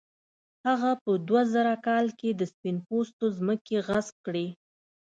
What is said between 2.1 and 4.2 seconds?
کې د سپین پوستو ځمکې غصب